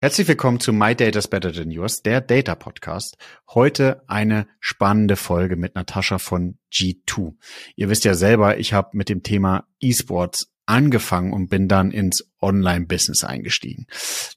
[0.00, 3.16] Herzlich willkommen zu My Data's Better Than Yours, der Data Podcast.
[3.52, 7.34] Heute eine spannende Folge mit Natascha von G2.
[7.74, 12.30] Ihr wisst ja selber, ich habe mit dem Thema E-Sports angefangen und bin dann ins
[12.40, 13.88] Online-Business eingestiegen.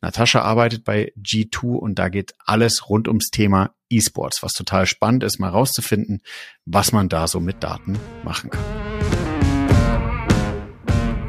[0.01, 5.21] Natascha arbeitet bei G2 und da geht alles rund ums Thema E-Sports, was total spannend
[5.21, 6.23] ist, mal rauszufinden,
[6.65, 9.10] was man da so mit Daten machen kann.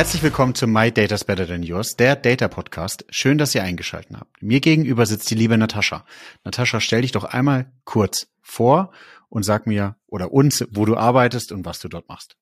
[0.00, 3.04] Herzlich willkommen zu My Data's Better Than Yours, der Data Podcast.
[3.10, 4.42] Schön, dass ihr eingeschaltet habt.
[4.42, 6.06] Mir gegenüber sitzt die liebe Natascha.
[6.42, 8.94] Natascha, stell dich doch einmal kurz vor
[9.28, 12.34] und sag mir oder uns, wo du arbeitest und was du dort machst.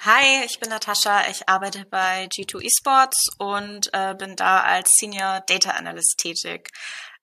[0.00, 1.28] Hi, ich bin Natascha.
[1.30, 6.70] Ich arbeite bei G2 Esports und äh, bin da als Senior Data Analyst tätig.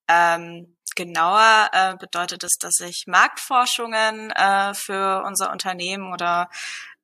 [0.07, 6.51] Ähm, genauer äh, bedeutet es, dass ich Marktforschungen äh, für unser Unternehmen oder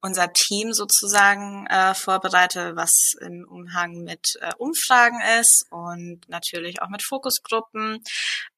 [0.01, 6.89] unser Team sozusagen äh, vorbereite, was im Umhang mit äh, Umfragen ist und natürlich auch
[6.89, 8.03] mit Fokusgruppen.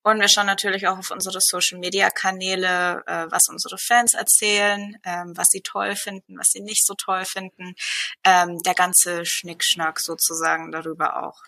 [0.03, 5.47] Und wir schauen natürlich auch auf unsere Social-Media-Kanäle, äh, was unsere Fans erzählen, ähm, was
[5.49, 7.75] sie toll finden, was sie nicht so toll finden.
[8.23, 11.41] Ähm, der ganze Schnickschnack sozusagen darüber auch.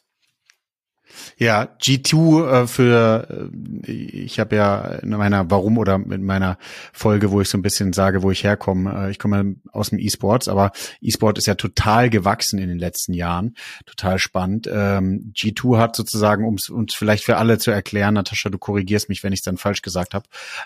[1.37, 3.51] Ja, G2 äh, für
[3.87, 6.57] äh, ich habe ja in meiner Warum oder in meiner
[6.93, 9.07] Folge, wo ich so ein bisschen sage, wo ich herkomme.
[9.07, 13.13] Äh, ich komme aus dem E-Sports, aber E-Sport ist ja total gewachsen in den letzten
[13.13, 14.69] Jahren, total spannend.
[14.71, 19.09] Ähm, G2 hat sozusagen, um es uns vielleicht für alle zu erklären, Natascha, du korrigierst
[19.09, 20.25] mich, wenn ich es dann falsch gesagt habe.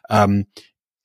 [0.10, 0.48] Ähm,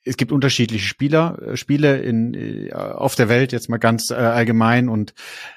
[0.04, 4.14] es gibt unterschiedliche Spieler, äh, Spiele in, äh, auf der Welt jetzt mal ganz äh,
[4.14, 4.88] allgemein.
[4.88, 5.14] Und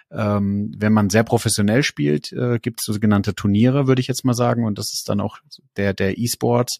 [0.09, 4.33] ähm, wenn man sehr professionell spielt, äh, gibt es sogenannte Turniere, würde ich jetzt mal
[4.33, 4.65] sagen.
[4.65, 5.39] Und das ist dann auch
[5.75, 6.79] der der E-Sports,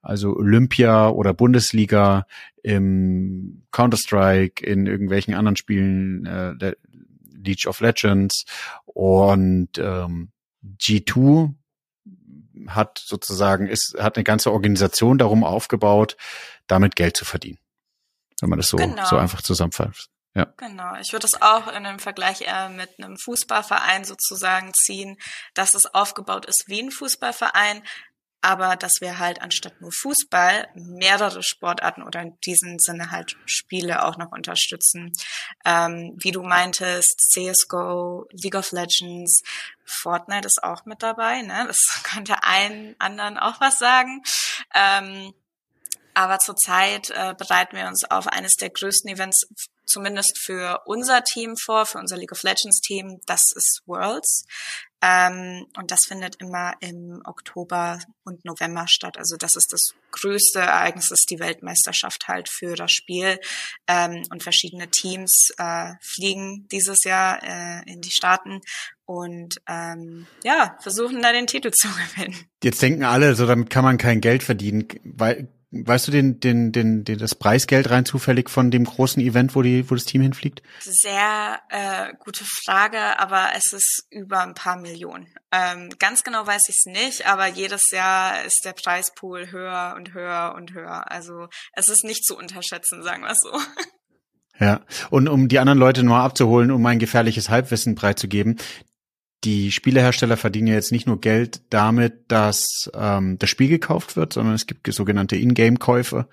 [0.00, 2.26] also Olympia oder Bundesliga
[2.62, 6.74] im Counter Strike, in irgendwelchen anderen Spielen, äh,
[7.34, 8.44] League of Legends.
[8.84, 10.30] Und ähm,
[10.80, 11.54] G2
[12.68, 16.16] hat sozusagen ist hat eine ganze Organisation darum aufgebaut,
[16.66, 17.58] damit Geld zu verdienen.
[18.40, 19.04] Wenn man das so, genau.
[19.06, 20.10] so einfach zusammenfasst.
[20.34, 20.46] Ja.
[20.56, 20.94] Genau.
[20.96, 25.18] Ich würde es auch in einem Vergleich eher mit einem Fußballverein sozusagen ziehen,
[25.54, 27.82] dass es aufgebaut ist wie ein Fußballverein,
[28.40, 34.04] aber dass wir halt anstatt nur Fußball mehrere Sportarten oder in diesem Sinne halt Spiele
[34.04, 35.12] auch noch unterstützen.
[35.64, 39.42] Ähm, wie du meintest, CSGO, League of Legends,
[39.84, 41.66] Fortnite ist auch mit dabei, ne?
[41.68, 44.22] Das könnte einen anderen auch was sagen.
[44.74, 45.32] Ähm,
[46.14, 49.46] aber zurzeit äh, bereiten wir uns auf eines der größten Events,
[49.84, 53.20] zumindest für unser Team vor, für unser League of Legends Team.
[53.26, 54.44] Das ist Worlds.
[55.04, 59.18] Ähm, und das findet immer im Oktober und November statt.
[59.18, 63.40] Also das ist das größte Ereignis, ist die Weltmeisterschaft halt für das Spiel.
[63.88, 68.60] Ähm, und verschiedene Teams äh, fliegen dieses Jahr äh, in die Staaten
[69.04, 72.36] und ähm, ja, versuchen da den Titel zu gewinnen.
[72.62, 76.70] Jetzt denken alle, so damit kann man kein Geld verdienen, weil Weißt du den, den,
[76.70, 80.20] den, den, das Preisgeld rein zufällig von dem großen Event, wo die, wo das Team
[80.20, 80.62] hinfliegt?
[80.80, 85.28] Sehr äh, gute Frage, aber es ist über ein paar Millionen.
[85.50, 90.12] Ähm, ganz genau weiß ich es nicht, aber jedes Jahr ist der Preispool höher und
[90.12, 91.10] höher und höher.
[91.10, 93.50] Also es ist nicht zu unterschätzen, sagen wir so.
[94.60, 98.58] Ja, und um die anderen Leute nur abzuholen, um ein gefährliches Halbwissen preiszugeben,
[99.44, 104.32] die Spielehersteller verdienen ja jetzt nicht nur Geld damit, dass ähm, das Spiel gekauft wird,
[104.32, 106.28] sondern es gibt sogenannte Ingame-Käufe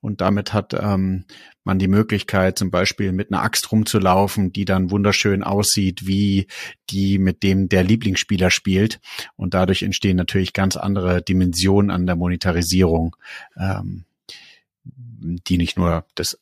[0.00, 1.26] und damit hat ähm,
[1.64, 6.46] man die Möglichkeit, zum Beispiel mit einer Axt rumzulaufen, die dann wunderschön aussieht, wie
[6.90, 9.00] die mit dem der Lieblingsspieler spielt.
[9.36, 13.16] Und dadurch entstehen natürlich ganz andere Dimensionen an der Monetarisierung.
[13.58, 14.04] Ähm,
[15.24, 16.38] die nicht nur das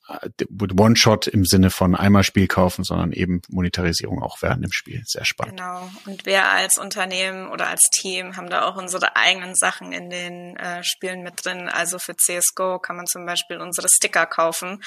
[0.51, 5.03] One-Shot im Sinne von einmal Spiel kaufen, sondern eben Monetarisierung auch während dem Spiel.
[5.07, 5.59] Sehr spannend.
[5.59, 5.89] Genau.
[6.07, 10.57] Und wir als Unternehmen oder als Team haben da auch unsere eigenen Sachen in den
[10.57, 11.69] äh, Spielen mit drin.
[11.69, 14.83] Also für CSGO kann man zum Beispiel unsere Sticker kaufen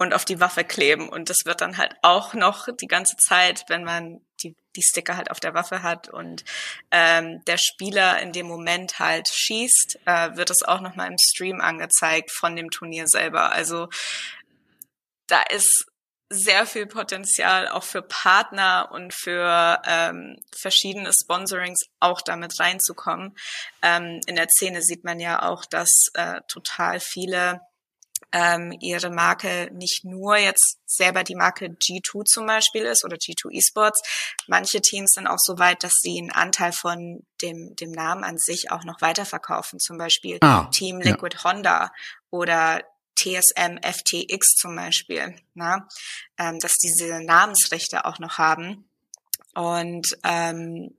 [0.00, 1.10] und auf die Waffe kleben.
[1.10, 5.18] Und das wird dann halt auch noch die ganze Zeit, wenn man die, die Sticker
[5.18, 6.42] halt auf der Waffe hat und
[6.90, 11.60] ähm, der Spieler in dem Moment halt schießt, äh, wird es auch nochmal im Stream
[11.60, 13.52] angezeigt von dem Turnier selber.
[13.52, 13.90] Also
[15.26, 15.84] da ist
[16.30, 23.36] sehr viel Potenzial auch für Partner und für ähm, verschiedene Sponsorings auch damit reinzukommen.
[23.82, 27.60] Ähm, in der Szene sieht man ja auch, dass äh, total viele
[28.32, 33.56] ähm, ihre Marke nicht nur jetzt selber die Marke G2 zum Beispiel ist oder G2
[33.56, 34.00] Esports.
[34.46, 38.36] Manche Teams sind auch so weit, dass sie einen Anteil von dem, dem Namen an
[38.38, 39.78] sich auch noch weiterverkaufen.
[39.78, 41.44] Zum Beispiel ah, Team Liquid ja.
[41.44, 41.92] Honda
[42.30, 42.82] oder
[43.16, 45.86] TSM FTX zum Beispiel, na?
[46.38, 48.88] Ähm, dass diese Namensrechte auch noch haben.
[49.54, 50.94] Und ähm,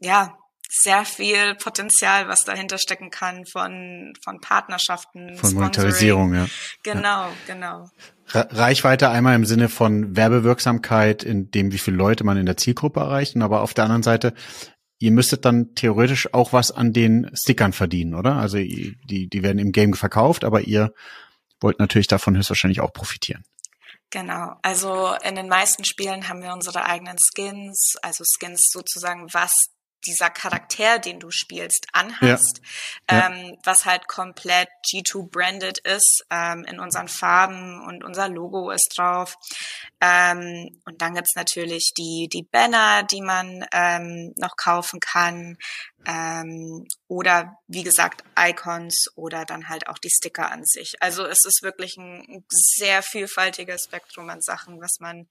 [0.00, 0.38] ja,
[0.68, 5.36] sehr viel Potenzial, was dahinter stecken kann von, von Partnerschaften.
[5.36, 6.46] Von Monetarisierung, ja.
[6.82, 7.32] Genau, ja.
[7.46, 7.90] genau.
[8.26, 13.00] Reichweite einmal im Sinne von Werbewirksamkeit, in dem, wie viele Leute man in der Zielgruppe
[13.00, 14.34] erreicht, aber auf der anderen Seite,
[14.98, 18.36] ihr müsstet dann theoretisch auch was an den Stickern verdienen, oder?
[18.36, 20.92] Also die, die werden im Game verkauft, aber ihr
[21.60, 23.42] wollt natürlich davon höchstwahrscheinlich auch profitieren.
[24.10, 29.52] Genau, also in den meisten Spielen haben wir unsere eigenen Skins, also Skins sozusagen, was
[30.06, 32.60] dieser Charakter, den du spielst, anhast,
[33.10, 33.26] ja.
[33.26, 33.56] Ähm, ja.
[33.64, 39.36] was halt komplett G2 branded ist, ähm, in unseren Farben und unser Logo ist drauf.
[40.00, 45.56] Ähm, und dann gibt's natürlich die, die Banner, die man ähm, noch kaufen kann.
[46.06, 50.94] Ähm, oder wie gesagt, Icons oder dann halt auch die Sticker an sich.
[51.00, 55.26] Also es ist wirklich ein sehr vielfältiges Spektrum an Sachen, was man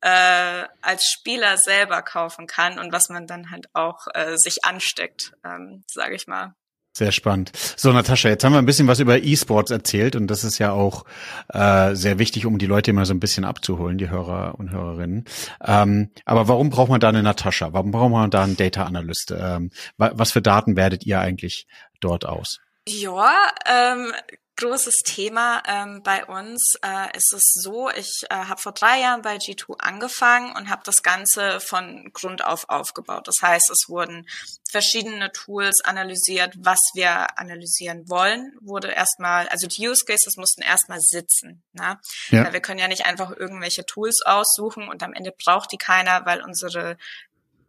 [0.00, 5.32] äh, als Spieler selber kaufen kann und was man dann halt auch äh, sich ansteckt,
[5.44, 6.54] ähm, sage ich mal.
[6.96, 7.50] Sehr spannend.
[7.76, 10.70] So, Natascha, jetzt haben wir ein bisschen was über E-Sports erzählt und das ist ja
[10.70, 11.04] auch
[11.48, 15.24] äh, sehr wichtig, um die Leute immer so ein bisschen abzuholen, die Hörer und Hörerinnen.
[15.60, 17.72] Ähm, aber warum braucht man da eine Natascha?
[17.72, 19.34] Warum braucht man da einen Data Analyst?
[19.36, 21.66] Ähm, was für Daten werdet ihr eigentlich
[21.98, 22.60] dort aus?
[22.86, 23.32] Ja,
[23.66, 24.12] ähm,
[24.56, 29.22] großes Thema ähm, bei uns äh, ist es so, ich äh, habe vor drei Jahren
[29.22, 33.26] bei G2 angefangen und habe das Ganze von Grund auf aufgebaut.
[33.26, 34.28] Das heißt, es wurden
[34.70, 41.00] verschiedene Tools analysiert, was wir analysieren wollen, wurde erstmal, also die Use Cases mussten erstmal
[41.00, 41.62] sitzen.
[41.72, 41.98] Ne?
[42.30, 42.52] Ja.
[42.52, 46.42] Wir können ja nicht einfach irgendwelche Tools aussuchen und am Ende braucht die keiner, weil
[46.42, 46.96] unsere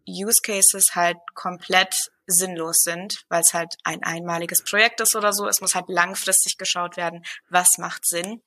[0.07, 5.47] Use Cases halt komplett sinnlos sind, weil es halt ein einmaliges Projekt ist oder so.
[5.47, 8.41] Es muss halt langfristig geschaut werden, was macht Sinn.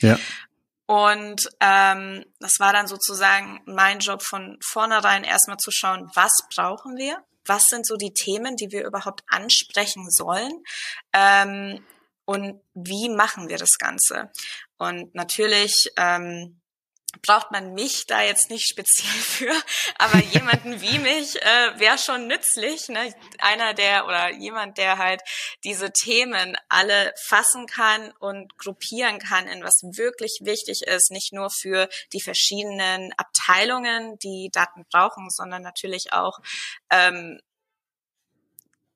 [0.00, 0.18] Ja.
[0.86, 6.96] Und ähm, das war dann sozusagen mein Job von vornherein erstmal zu schauen, was brauchen
[6.96, 7.24] wir?
[7.44, 10.52] Was sind so die Themen, die wir überhaupt ansprechen sollen?
[11.12, 11.84] Ähm,
[12.24, 14.30] und wie machen wir das Ganze?
[14.78, 16.60] Und natürlich ähm,
[17.20, 19.52] braucht man mich da jetzt nicht speziell für,
[19.98, 23.14] aber jemanden wie mich äh, wäre schon nützlich, ne?
[23.38, 25.20] Einer der oder jemand, der halt
[25.64, 31.50] diese Themen alle fassen kann und gruppieren kann in was wirklich wichtig ist, nicht nur
[31.50, 36.38] für die verschiedenen Abteilungen, die Daten brauchen, sondern natürlich auch
[36.90, 37.40] ähm,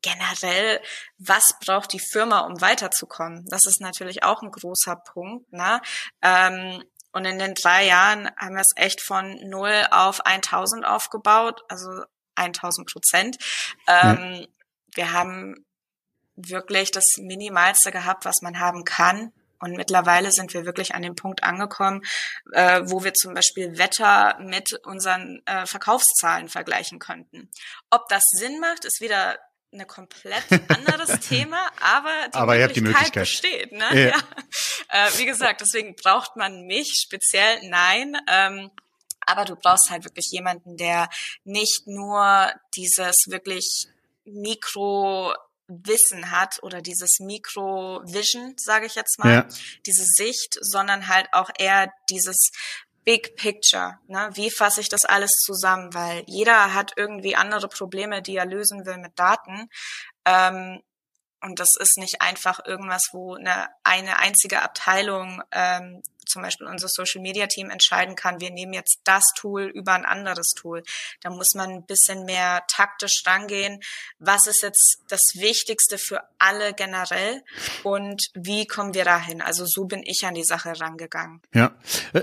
[0.07, 0.81] generell,
[1.19, 3.45] was braucht die Firma, um weiterzukommen?
[3.49, 5.53] Das ist natürlich auch ein großer Punkt.
[5.53, 5.81] Ne?
[6.23, 6.85] Ähm,
[7.17, 12.05] und in den drei Jahren haben wir es echt von null auf 1000 aufgebaut, also
[12.35, 13.39] 1000 Prozent.
[13.89, 14.47] Ähm, ja.
[14.95, 15.65] Wir haben
[16.35, 19.33] wirklich das Minimalste gehabt, was man haben kann.
[19.59, 22.03] Und mittlerweile sind wir wirklich an dem Punkt angekommen,
[22.53, 27.51] äh, wo wir zum Beispiel Wetter mit unseren äh, Verkaufszahlen vergleichen könnten.
[27.89, 29.39] Ob das Sinn macht, ist wieder
[29.73, 33.73] ein komplett anderes Thema, aber die, aber Möglichkeit, die Möglichkeit besteht.
[33.73, 33.87] Ne?
[33.93, 34.09] Ja.
[34.09, 34.19] ja.
[34.89, 38.17] Äh, wie gesagt, deswegen braucht man mich speziell, nein.
[38.29, 38.71] Ähm,
[39.27, 41.09] aber du brauchst halt wirklich jemanden, der
[41.45, 43.89] nicht nur dieses wirklich
[44.25, 45.35] Mikro
[45.69, 49.49] Wissen hat oder dieses Mikro-Vision, sage ich jetzt mal, ja.
[49.85, 52.51] diese Sicht, sondern halt auch eher dieses
[53.07, 54.01] Big Picture.
[54.09, 54.31] Ne?
[54.33, 55.95] Wie fasse ich das alles zusammen?
[55.95, 59.69] Weil jeder hat irgendwie andere Probleme, die er lösen will mit Daten.
[60.25, 60.83] Ähm,
[61.41, 66.89] und das ist nicht einfach irgendwas, wo eine, eine einzige Abteilung ähm, zum Beispiel unser
[66.89, 70.83] Social Media Team entscheiden kann, wir nehmen jetzt das Tool über ein anderes Tool.
[71.23, 73.81] Da muss man ein bisschen mehr taktisch rangehen.
[74.19, 77.43] Was ist jetzt das Wichtigste für alle generell
[77.83, 79.41] und wie kommen wir dahin?
[79.41, 81.41] Also so bin ich an die Sache rangegangen.
[81.55, 81.75] Ja,
[82.13, 82.23] äh,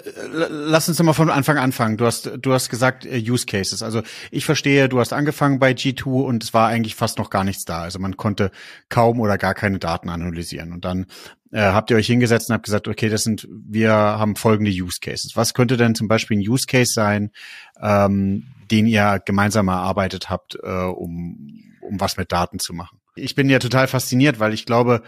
[0.50, 1.98] lass uns mal von Anfang anfangen.
[1.98, 3.82] Du hast, du hast gesagt äh, Use Cases.
[3.82, 7.44] Also ich verstehe, du hast angefangen bei G2 und es war eigentlich fast noch gar
[7.44, 7.82] nichts da.
[7.82, 8.52] Also man konnte
[8.90, 10.74] kaum oder gar keine Daten analysieren.
[10.74, 11.08] Und dann
[11.54, 14.98] äh, habt ihr euch hingesetzt und habt gesagt, okay, das sind, wir haben folgende Use
[15.00, 15.36] Cases.
[15.36, 17.32] Was könnte denn zum Beispiel ein Use Case sein,
[17.80, 23.00] ähm, den ihr gemeinsam erarbeitet habt, äh, um, um was mit Daten zu machen?
[23.16, 25.04] Ich bin ja total fasziniert, weil ich glaube,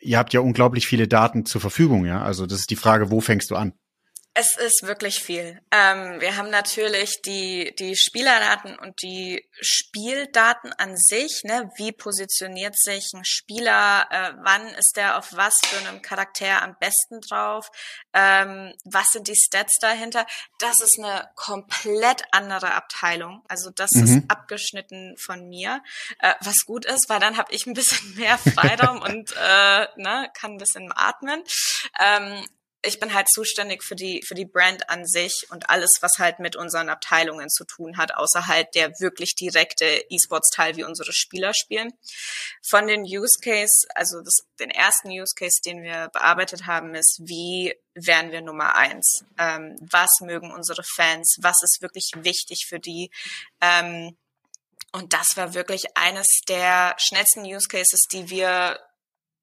[0.00, 2.22] ihr habt ja unglaublich viele Daten zur Verfügung, ja.
[2.22, 3.72] Also das ist die Frage, wo fängst du an?
[4.34, 5.60] Es ist wirklich viel.
[5.72, 11.42] Ähm, wir haben natürlich die, die Spielerdaten und die Spieldaten an sich.
[11.42, 11.70] Ne?
[11.76, 14.06] Wie positioniert sich ein Spieler?
[14.10, 17.68] Äh, wann ist der auf was für einem Charakter am besten drauf?
[18.12, 20.24] Ähm, was sind die Stats dahinter?
[20.60, 23.42] Das ist eine komplett andere Abteilung.
[23.48, 24.04] Also das mhm.
[24.04, 25.82] ist abgeschnitten von mir,
[26.20, 30.30] äh, was gut ist, weil dann habe ich ein bisschen mehr Freiraum und äh, ne,
[30.34, 31.42] kann ein bisschen atmen.
[31.98, 32.44] Ähm,
[32.82, 36.38] ich bin halt zuständig für die, für die Brand an sich und alles, was halt
[36.38, 41.52] mit unseren Abteilungen zu tun hat, außer halt der wirklich direkte E-Sports-Teil, wie unsere Spieler
[41.54, 41.92] spielen.
[42.62, 47.20] Von den Use Case, also das, den ersten Use Case, den wir bearbeitet haben, ist,
[47.24, 49.24] wie wären wir Nummer eins?
[49.38, 51.36] Ähm, was mögen unsere Fans?
[51.40, 53.10] Was ist wirklich wichtig für die?
[53.60, 54.16] Ähm,
[54.92, 58.78] und das war wirklich eines der schnellsten Use Cases, die wir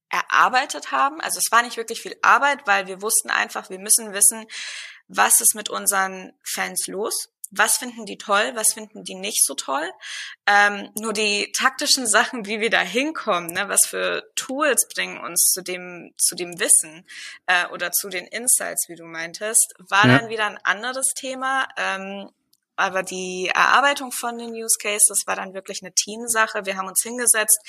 [0.10, 1.22] erarbeitet haben.
[1.22, 4.46] Also es war nicht wirklich viel Arbeit, weil wir wussten einfach, wir müssen wissen,
[5.08, 7.30] was ist mit unseren Fans los.
[7.52, 9.90] Was finden die toll, was finden die nicht so toll?
[10.48, 15.52] Ähm, nur die taktischen Sachen, wie wir da hinkommen, ne, was für Tools bringen uns
[15.54, 17.06] zu dem, zu dem Wissen
[17.46, 20.18] äh, oder zu den Insights, wie du meintest, war ja.
[20.18, 21.68] dann wieder ein anderes Thema.
[21.78, 22.32] Ähm,
[22.75, 26.65] aber die Erarbeitung von den Use Cases war dann wirklich eine Teamsache.
[26.65, 27.60] Wir haben uns hingesetzt,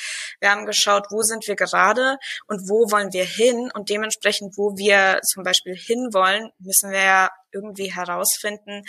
[0.40, 4.76] wir haben geschaut, wo sind wir gerade und wo wollen wir hin und dementsprechend, wo
[4.76, 8.82] wir zum Beispiel hinwollen, müssen wir ja irgendwie herausfinden,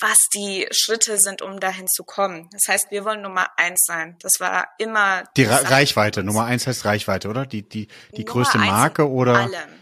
[0.00, 2.48] was die Schritte sind, um dahin zu kommen.
[2.52, 4.16] Das heißt, wir wollen Nummer eins sein.
[4.20, 6.22] Das war immer die Reichweite.
[6.22, 7.46] Nummer eins heißt Reichweite, oder?
[7.46, 9.34] Die die die Nummer größte Marke oder?
[9.34, 9.77] Allem.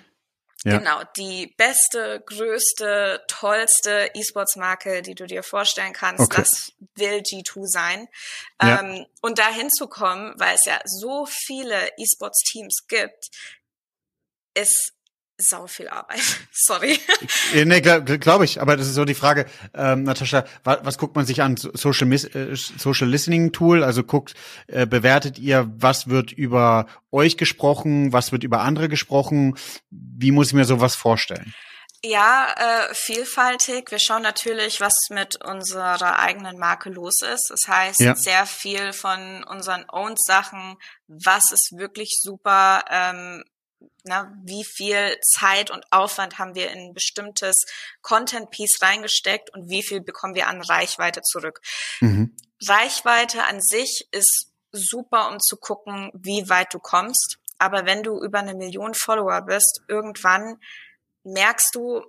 [0.67, 0.79] Ja.
[0.79, 6.43] Genau, die beste, größte, tollste E-Sports-Marke, die du dir vorstellen kannst, okay.
[6.43, 8.09] das will G2 sein.
[8.61, 8.81] Ja.
[8.81, 13.29] Ähm, und da hinzukommen, weil es ja so viele E-Sports-Teams gibt,
[14.55, 14.96] ist
[15.39, 16.21] sau viel Arbeit.
[16.53, 16.99] Sorry.
[17.53, 18.61] nee, glaube glaub ich.
[18.61, 21.57] Aber das ist so die Frage, ähm, Natascha, was, was guckt man sich an?
[21.57, 24.35] Social, äh, Social Listening Tool, also guckt,
[24.67, 29.57] äh, bewertet ihr, was wird über euch gesprochen, was wird über andere gesprochen?
[29.91, 31.55] Wie muss ich mir sowas vorstellen?
[32.03, 33.91] Ja, äh, vielfältig.
[33.91, 37.49] Wir schauen natürlich, was mit unserer eigenen Marke los ist.
[37.49, 38.15] Das heißt, ja.
[38.15, 40.77] sehr viel von unseren Owned-Sachen,
[41.09, 43.43] was ist wirklich super, ähm,
[44.07, 47.57] na, wie viel Zeit und Aufwand haben wir in ein bestimmtes
[48.03, 51.61] Content-Piece reingesteckt und wie viel bekommen wir an Reichweite zurück.
[52.01, 52.37] Mhm.
[52.63, 57.39] Reichweite an sich ist super, um zu gucken, wie weit du kommst.
[57.59, 60.59] Aber wenn du über eine Million Follower bist, irgendwann
[61.25, 62.03] merkst du,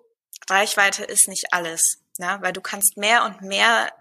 [0.50, 1.82] Reichweite ist nicht alles.
[2.20, 3.92] Ja, weil du kannst mehr und mehr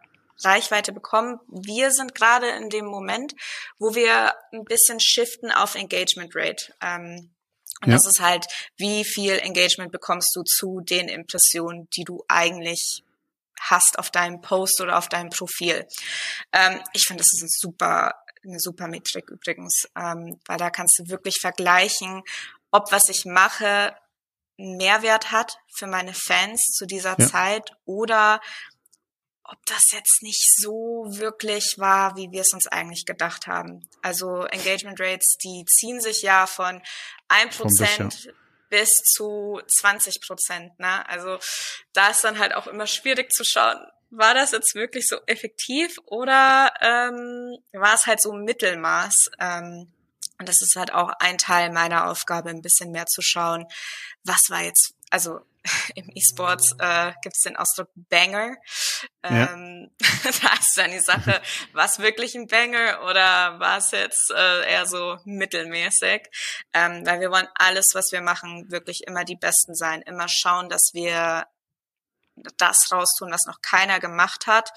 [0.42, 1.40] Reichweite bekommen.
[1.48, 3.34] Wir sind gerade in dem Moment,
[3.78, 6.74] wo wir ein bisschen shiften auf Engagement Rate.
[6.82, 7.30] Ähm,
[7.82, 7.96] und ja.
[7.96, 13.02] das ist halt, wie viel Engagement bekommst du zu den Impressionen, die du eigentlich
[13.60, 15.86] hast auf deinem Post oder auf deinem Profil.
[16.52, 18.14] Ähm, ich finde, das ist ein super,
[18.44, 22.22] eine super Metrik übrigens, ähm, weil da kannst du wirklich vergleichen,
[22.70, 23.94] ob was ich mache
[24.58, 27.26] einen Mehrwert hat für meine Fans zu dieser ja.
[27.26, 28.40] Zeit oder
[29.48, 33.88] ob das jetzt nicht so wirklich war, wie wir es uns eigentlich gedacht haben.
[34.02, 36.82] Also Engagement Rates, die ziehen sich ja von
[37.28, 38.32] ein Prozent
[38.68, 40.78] bis zu 20 Prozent.
[40.78, 41.08] Ne?
[41.08, 41.38] Also
[41.92, 43.78] da ist dann halt auch immer schwierig zu schauen,
[44.10, 49.30] war das jetzt wirklich so effektiv oder ähm, war es halt so Mittelmaß?
[49.38, 49.92] Ähm,
[50.38, 53.66] und das ist halt auch ein Teil meiner Aufgabe, ein bisschen mehr zu schauen,
[54.24, 55.40] was war jetzt, also
[55.94, 58.56] im E-Sports äh, gibt es den Ausdruck Banger.
[59.22, 60.08] Ähm, ja.
[60.42, 61.40] da ist dann die Sache,
[61.72, 66.28] was wirklich ein Banger oder war es jetzt äh, eher so mittelmäßig?
[66.72, 70.68] Ähm, weil wir wollen alles, was wir machen, wirklich immer die Besten sein, immer schauen,
[70.68, 71.46] dass wir
[72.58, 74.70] das raustun, was noch keiner gemacht hat.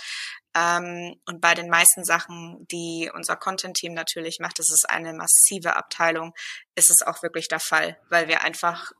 [0.56, 5.76] Ähm, und bei den meisten Sachen, die unser Content-Team natürlich macht, das ist eine massive
[5.76, 6.34] Abteilung,
[6.76, 8.92] ist es auch wirklich der Fall, weil wir einfach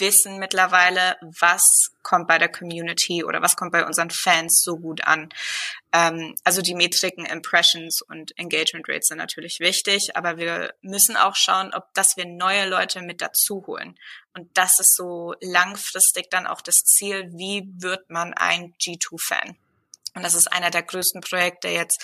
[0.00, 1.62] wissen mittlerweile, was
[2.02, 5.28] kommt bei der Community oder was kommt bei unseren Fans so gut an.
[5.92, 11.36] Ähm, also die Metriken, Impressions und Engagement Rates sind natürlich wichtig, aber wir müssen auch
[11.36, 13.98] schauen, ob dass wir neue Leute mit dazu holen.
[14.34, 19.56] Und das ist so langfristig dann auch das Ziel, wie wird man ein G2-Fan?
[20.14, 22.02] Und das ist einer der größten Projekte jetzt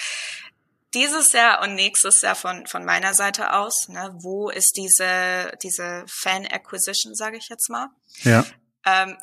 [0.97, 6.05] dieses Jahr und nächstes Jahr von, von meiner Seite aus, ne, wo ist diese, diese
[6.09, 7.88] Fan-Acquisition, sage ich jetzt mal.
[8.23, 8.45] Ja.
[8.85, 9.17] Ähm,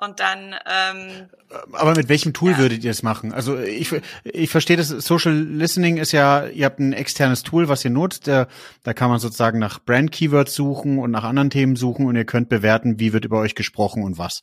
[0.00, 0.54] und dann.
[0.66, 1.28] Ähm,
[1.72, 2.58] Aber mit welchem Tool ja.
[2.58, 3.32] würdet ihr es machen?
[3.32, 3.92] Also ich,
[4.24, 4.88] ich verstehe das.
[4.88, 8.26] Social Listening ist ja, ihr habt ein externes Tool, was ihr nutzt.
[8.26, 8.46] Der,
[8.84, 12.24] da kann man sozusagen nach Brand Keywords suchen und nach anderen Themen suchen und ihr
[12.24, 14.42] könnt bewerten, wie wird über euch gesprochen und was.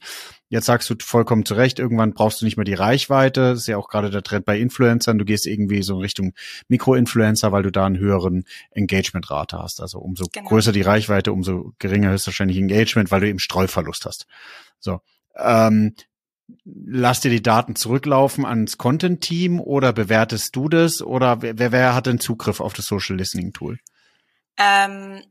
[0.50, 3.52] Jetzt sagst du vollkommen zu Recht, irgendwann brauchst du nicht mehr die Reichweite.
[3.52, 5.18] Das ist ja auch gerade der Trend bei Influencern.
[5.18, 6.34] Du gehst irgendwie so in Richtung
[6.68, 9.82] Mikroinfluencer, weil du da einen höheren Engagementrate hast.
[9.82, 10.50] Also umso genau.
[10.50, 14.28] größer die Reichweite, umso geringer höchstwahrscheinlich Engagement, weil du eben Streuverlust hast.
[14.80, 15.00] So.
[15.38, 15.96] Ähm,
[16.64, 22.06] lass dir die Daten zurücklaufen ans Content-Team oder bewertest du das oder wer, wer hat
[22.06, 23.80] denn Zugriff auf das Social Listening Tool?
[24.58, 25.22] Ähm,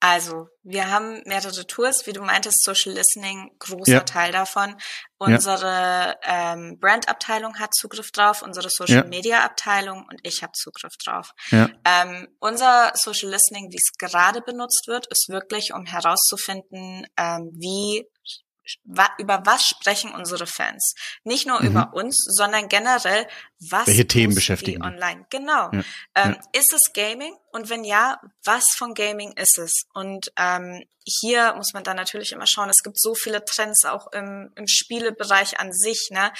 [0.00, 4.00] also, wir haben mehrere Tools, wie du meintest, Social Listening, großer ja.
[4.00, 4.76] Teil davon.
[5.18, 6.52] Unsere ja.
[6.52, 11.30] ähm, Brand-Abteilung hat Zugriff drauf, unsere Social-Media-Abteilung und ich habe Zugriff drauf.
[11.50, 18.06] Ähm, unser Social Listening, wie es gerade benutzt wird, ist wirklich, um herauszufinden, ähm, wie
[19.18, 20.94] über was sprechen unsere Fans?
[21.24, 21.68] Nicht nur mhm.
[21.68, 23.26] über uns, sondern generell,
[23.70, 25.26] was Welche Themen beschäftigen online?
[25.30, 25.70] Genau.
[25.72, 25.82] Ja.
[26.14, 26.40] Ähm, ja.
[26.52, 27.34] Ist es Gaming?
[27.52, 29.84] Und wenn ja, was von Gaming ist es?
[29.94, 34.12] Und ähm, hier muss man dann natürlich immer schauen, es gibt so viele Trends auch
[34.12, 36.32] im, im Spielebereich an sich, ne?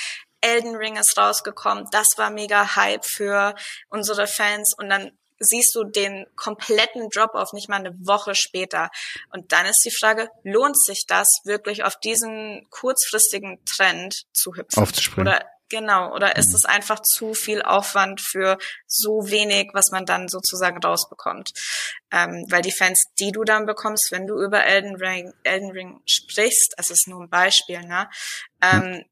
[0.43, 3.55] Elden Ring ist rausgekommen, das war mega Hype für
[3.89, 8.91] unsere Fans und dann siehst du den kompletten Drop-off nicht mal eine Woche später.
[9.31, 14.83] Und dann ist die Frage, lohnt sich das wirklich auf diesen kurzfristigen Trend zu hüpfen?
[14.83, 15.33] Aufzuspringen.
[15.33, 16.55] Oder Genau, oder ist mhm.
[16.55, 21.51] es einfach zu viel Aufwand für so wenig, was man dann sozusagen rausbekommt?
[22.13, 26.01] Ähm, weil die Fans, die du dann bekommst, wenn du über Elden Ring, Elden Ring
[26.07, 28.09] sprichst, das ist nur ein Beispiel, ne?
[28.63, 29.05] Ähm.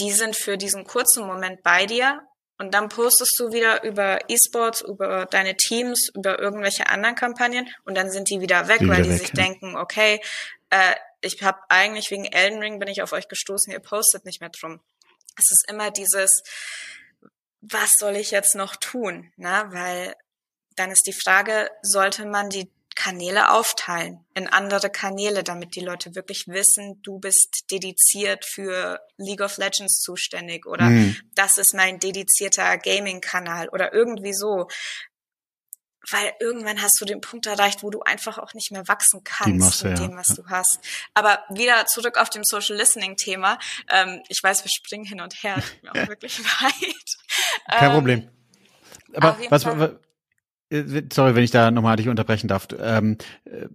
[0.00, 2.26] Die sind für diesen kurzen Moment bei dir
[2.58, 7.96] und dann postest du wieder über E-Sports, über deine Teams, über irgendwelche anderen Kampagnen und
[7.96, 9.44] dann sind die wieder weg, die weil wieder die weg, sich ja.
[9.44, 10.20] denken, okay,
[10.70, 14.40] äh, ich habe eigentlich wegen Elden Ring bin ich auf euch gestoßen, ihr postet nicht
[14.40, 14.80] mehr drum.
[15.36, 16.42] Es ist immer dieses,
[17.60, 19.32] was soll ich jetzt noch tun?
[19.36, 20.14] Na, weil
[20.76, 26.14] dann ist die Frage, sollte man die Kanäle aufteilen in andere Kanäle, damit die Leute
[26.14, 31.16] wirklich wissen, du bist dediziert für League of Legends zuständig oder mhm.
[31.34, 34.68] das ist mein dedizierter Gaming-Kanal oder irgendwie so.
[36.10, 39.58] Weil irgendwann hast du den Punkt erreicht, wo du einfach auch nicht mehr wachsen kannst
[39.58, 40.34] Masse, mit dem, was ja.
[40.34, 40.78] du hast.
[41.14, 43.58] Aber wieder zurück auf dem Social Listening-Thema.
[43.90, 47.06] Ähm, ich weiß, wir springen hin und her, tut mir auch wirklich leid.
[47.70, 48.30] Kein ähm, Problem.
[49.14, 49.94] Aber was, was, äh,
[51.12, 52.68] sorry, wenn ich da nochmal dich unterbrechen darf.
[52.80, 53.66] Ähm, äh,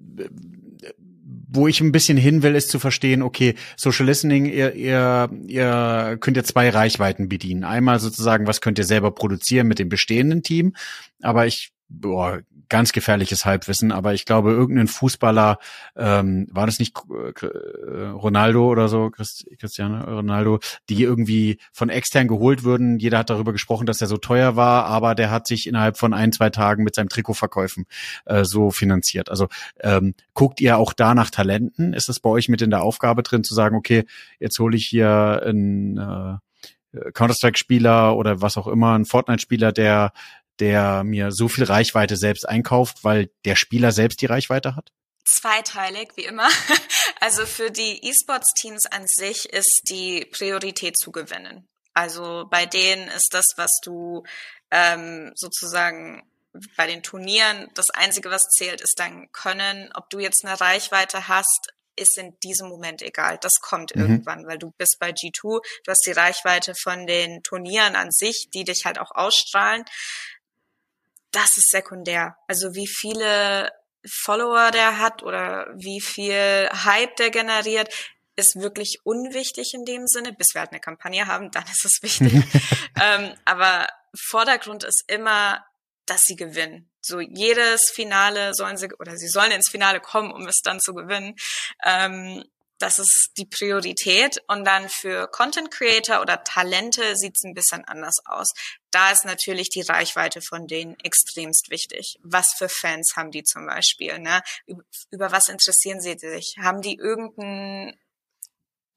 [1.51, 6.17] wo ich ein bisschen hin will, ist zu verstehen, okay, Social Listening, ihr, ihr, ihr
[6.19, 7.63] könnt ja zwei Reichweiten bedienen.
[7.63, 10.75] Einmal sozusagen, was könnt ihr selber produzieren mit dem bestehenden Team,
[11.21, 15.57] aber ich boah, ganz gefährliches Halbwissen, aber ich glaube, irgendein Fußballer,
[15.97, 16.95] ähm, war das nicht
[17.41, 22.99] äh, Ronaldo oder so, Christ, Cristiano Ronaldo, die irgendwie von extern geholt würden.
[22.99, 26.13] Jeder hat darüber gesprochen, dass er so teuer war, aber der hat sich innerhalb von
[26.13, 27.85] ein, zwei Tagen mit seinem Trikotverkäufen
[28.25, 29.29] äh, so finanziert.
[29.29, 29.47] Also
[29.79, 31.93] ähm, guckt ihr auch da nach Talenten?
[31.93, 34.05] Ist das bei euch mit in der Aufgabe drin, zu sagen, okay,
[34.39, 36.37] jetzt hole ich hier einen äh,
[37.13, 40.11] Counter-Strike-Spieler oder was auch immer, ein Fortnite-Spieler, der
[40.59, 44.91] der mir so viel Reichweite selbst einkauft, weil der Spieler selbst die Reichweite hat?
[45.25, 46.47] Zweiteilig, wie immer.
[47.21, 51.67] Also für die E-Sports-Teams an sich ist die Priorität zu gewinnen.
[51.93, 54.23] Also bei denen ist das, was du
[54.71, 56.23] ähm, sozusagen
[56.77, 59.91] bei den Turnieren, das Einzige, was zählt, ist dein Können.
[59.95, 63.37] Ob du jetzt eine Reichweite hast, ist in diesem Moment egal.
[63.41, 64.01] Das kommt mhm.
[64.01, 68.49] irgendwann, weil du bist bei G2, du hast die Reichweite von den Turnieren an sich,
[68.53, 69.83] die dich halt auch ausstrahlen
[71.31, 72.37] das ist sekundär.
[72.47, 73.71] Also wie viele
[74.07, 77.93] Follower der hat oder wie viel Hype der generiert,
[78.35, 80.33] ist wirklich unwichtig in dem Sinne.
[80.33, 82.33] Bis wir halt eine Kampagne haben, dann ist es wichtig.
[83.01, 83.87] ähm, aber
[84.17, 85.63] Vordergrund ist immer,
[86.05, 86.89] dass sie gewinnen.
[87.01, 90.93] So jedes Finale sollen sie oder sie sollen ins Finale kommen, um es dann zu
[90.93, 91.35] gewinnen.
[91.85, 92.43] Ähm,
[92.79, 94.41] das ist die Priorität.
[94.47, 98.47] Und dann für Content Creator oder Talente sieht es ein bisschen anders aus.
[98.91, 102.17] Da ist natürlich die Reichweite von denen extremst wichtig.
[102.23, 104.17] Was für Fans haben die zum Beispiel?
[104.19, 104.41] Ne?
[104.65, 106.55] Über, über was interessieren sie sich?
[106.59, 107.99] Haben die irgendeinen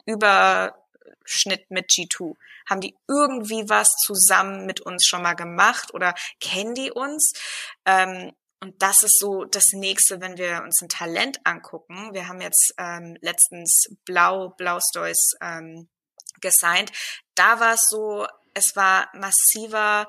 [0.07, 2.35] Überschnitt mit G2?
[2.71, 7.33] Haben die irgendwie was zusammen mit uns schon mal gemacht oder kennen die uns?
[7.85, 12.15] Ähm, und das ist so das nächste, wenn wir uns ein Talent angucken.
[12.15, 15.89] Wir haben jetzt ähm, letztens Blau, Blaustoys ähm,
[16.41, 16.93] gesigned.
[17.35, 20.07] Da war es so, es war massiver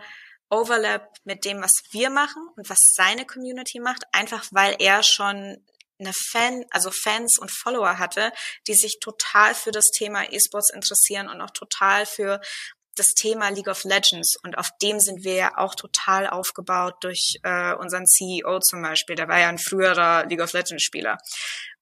[0.52, 5.66] Overlap mit dem, was wir machen und was seine Community macht, einfach weil er schon
[5.98, 8.32] eine Fan, also Fans und Follower hatte,
[8.68, 12.40] die sich total für das Thema E-Sports interessieren und auch total für
[12.96, 17.40] das Thema League of Legends und auf dem sind wir ja auch total aufgebaut durch
[17.44, 19.16] äh, unseren CEO zum Beispiel.
[19.16, 21.18] Der war ja ein früherer League of Legends Spieler.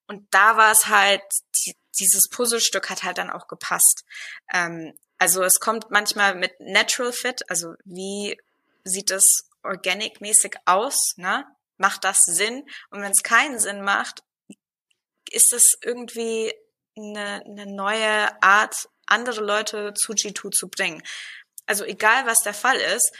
[0.06, 1.22] Und da war es halt,
[1.64, 4.04] die, dieses Puzzlestück hat halt dann auch gepasst.
[4.52, 8.36] Ähm, also es kommt manchmal mit Natural Fit, also wie
[8.84, 11.46] sieht es organic-mäßig aus, ne?
[11.76, 12.66] Macht das Sinn?
[12.90, 14.22] Und wenn es keinen Sinn macht,
[15.30, 16.52] ist es irgendwie
[16.96, 21.02] eine, eine neue Art, andere Leute zu G2 zu bringen.
[21.66, 23.12] Also egal, was der Fall ist,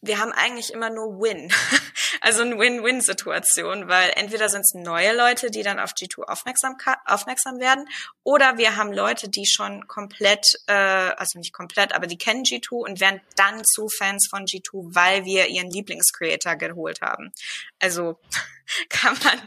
[0.00, 1.50] wir haben eigentlich immer nur Win.
[2.20, 7.58] also eine Win-Win-Situation, weil entweder sind es neue Leute, die dann auf G2 aufmerksam, aufmerksam
[7.58, 7.86] werden,
[8.22, 12.70] oder wir haben Leute, die schon komplett, äh, also nicht komplett, aber die kennen G2
[12.70, 17.32] und werden dann zu Fans von G2, weil wir ihren Lieblingscreator geholt haben.
[17.80, 18.18] Also
[18.88, 19.40] kann man.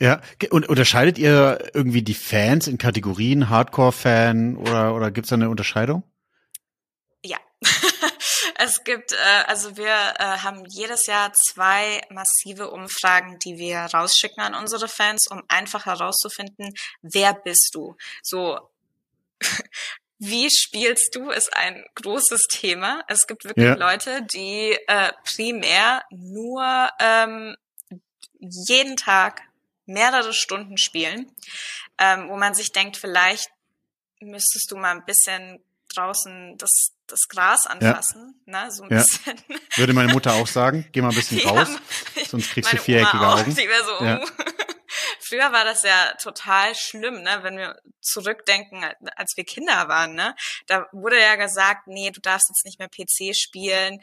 [0.00, 5.36] Ja, und unterscheidet ihr irgendwie die Fans in Kategorien, Hardcore-Fan oder, oder gibt es da
[5.36, 6.02] eine Unterscheidung?
[7.24, 7.38] Ja.
[8.62, 14.42] es gibt, äh, also wir äh, haben jedes Jahr zwei massive Umfragen, die wir rausschicken
[14.42, 16.72] an unsere Fans, um einfach herauszufinden,
[17.02, 17.96] wer bist du?
[18.22, 18.70] So,
[20.18, 23.02] wie spielst du, ist ein großes Thema.
[23.08, 23.74] Es gibt wirklich ja.
[23.74, 27.56] Leute, die äh, primär nur ähm,
[28.38, 29.42] jeden Tag
[29.86, 31.34] mehrere Stunden spielen,
[31.98, 33.50] ähm, wo man sich denkt, vielleicht
[34.20, 38.64] müsstest du mal ein bisschen draußen das, das Gras anfassen, ja.
[38.64, 38.98] ne, so ein ja.
[38.98, 39.40] bisschen.
[39.76, 41.68] Würde meine Mutter auch sagen, geh mal ein bisschen raus,
[42.14, 43.54] ja, sonst kriegst du viereckige Oma auch, Augen.
[43.54, 44.24] Die wäre so, ja.
[45.20, 48.84] Früher war das ja total schlimm, ne, wenn wir zurückdenken,
[49.16, 50.34] als wir Kinder waren, ne,
[50.66, 54.00] da wurde ja gesagt, nee, du darfst jetzt nicht mehr PC spielen.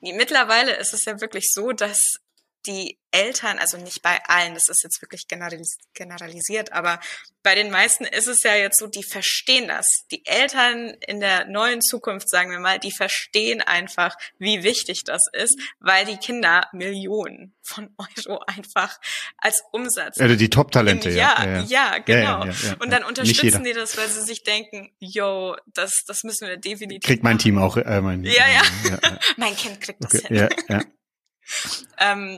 [0.00, 2.20] Mittlerweile ist es ja wirklich so, dass
[2.66, 7.00] die Eltern, also nicht bei allen, das ist jetzt wirklich generalis generalisiert, aber
[7.42, 9.86] bei den meisten ist es ja jetzt so, die verstehen das.
[10.10, 15.26] Die Eltern in der neuen Zukunft, sagen wir mal, die verstehen einfach, wie wichtig das
[15.32, 18.98] ist, weil die Kinder Millionen von Euro einfach
[19.38, 20.20] als Umsatz.
[20.20, 21.42] Also die Top-Talente, ja.
[21.42, 22.44] Ja, ja, ja genau.
[22.44, 26.58] Ja, Und dann unterstützen die das, weil sie sich denken, yo, das, das müssen wir
[26.58, 27.06] definitiv.
[27.06, 27.40] Kriegt mein.
[27.40, 28.62] Team auch, äh, mein, ja, ja.
[29.38, 30.36] Mein Kind kriegt das okay, hin.
[30.36, 30.84] Ja, ja.
[31.98, 32.36] Ähm,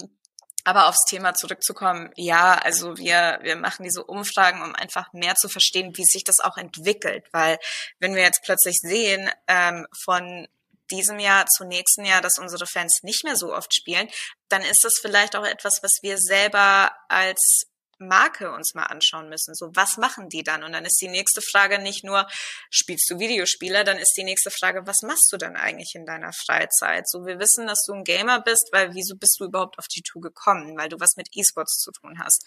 [0.64, 5.48] aber aufs Thema zurückzukommen, ja, also wir, wir machen diese Umfragen, um einfach mehr zu
[5.48, 7.26] verstehen, wie sich das auch entwickelt.
[7.32, 7.58] Weil
[7.98, 10.46] wenn wir jetzt plötzlich sehen, ähm, von
[10.90, 14.08] diesem Jahr zu nächsten Jahr, dass unsere Fans nicht mehr so oft spielen,
[14.48, 17.71] dann ist das vielleicht auch etwas, was wir selber als
[18.06, 19.54] Marke uns mal anschauen müssen.
[19.54, 20.62] So, was machen die dann?
[20.62, 22.26] Und dann ist die nächste Frage nicht nur,
[22.70, 23.84] spielst du Videospiele?
[23.84, 27.08] Dann ist die nächste Frage, was machst du dann eigentlich in deiner Freizeit?
[27.08, 30.02] So, wir wissen, dass du ein Gamer bist, weil wieso bist du überhaupt auf die
[30.02, 30.76] Tour gekommen?
[30.76, 32.44] Weil du was mit E-Sports zu tun hast.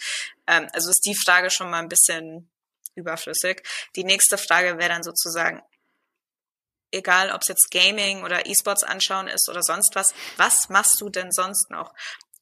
[0.48, 2.50] Ähm, also ist die Frage schon mal ein bisschen
[2.96, 3.64] überflüssig.
[3.96, 5.62] Die nächste Frage wäre dann sozusagen,
[6.92, 11.10] egal ob es jetzt Gaming oder E-Sports anschauen ist oder sonst was, was machst du
[11.10, 11.94] denn sonst noch?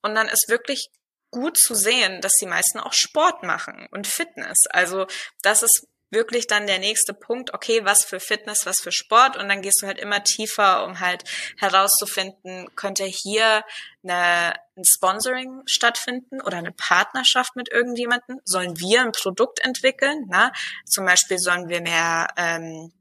[0.02, 0.89] Und dann ist wirklich
[1.34, 4.58] gut zu sehen, dass die meisten auch Sport machen und Fitness.
[4.69, 5.08] Also
[5.41, 9.50] das ist wirklich dann der nächste Punkt, okay, was für Fitness, was für Sport und
[9.50, 11.24] dann gehst du halt immer tiefer, um halt
[11.58, 13.65] herauszufinden, könnte hier
[14.04, 18.39] eine, ein Sponsoring stattfinden oder eine Partnerschaft mit irgendjemanden?
[18.46, 20.26] Sollen wir ein Produkt entwickeln?
[20.30, 20.52] Na?
[20.86, 22.93] Zum Beispiel sollen wir mehr ähm,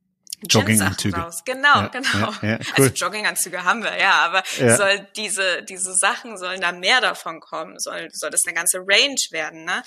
[0.49, 1.17] Jogginganzüge.
[1.17, 1.43] Raus.
[1.45, 2.33] Genau, ja, genau.
[2.43, 2.85] Ja, ja, cool.
[2.85, 4.43] Also Jogginganzüge haben wir, ja, aber
[4.77, 7.79] soll diese diese Sachen sollen da mehr davon kommen?
[7.79, 9.83] Soll soll das eine ganze Range werden, ne?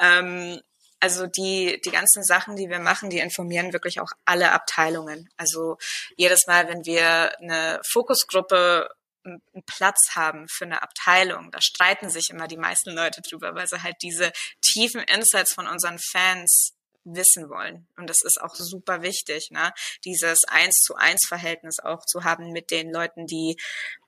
[0.00, 0.60] Ähm,
[1.00, 5.28] also die die ganzen Sachen, die wir machen, die informieren wirklich auch alle Abteilungen.
[5.36, 5.78] Also
[6.16, 8.88] jedes Mal, wenn wir eine Fokusgruppe
[9.24, 11.50] einen Platz haben für eine Abteilung.
[11.50, 15.66] Da streiten sich immer die meisten Leute drüber, weil sie halt diese tiefen Insights von
[15.66, 16.72] unseren Fans
[17.14, 17.86] wissen wollen.
[17.96, 19.72] Und das ist auch super wichtig, ne?
[20.04, 23.56] dieses Eins zu eins Verhältnis auch zu haben mit den Leuten, die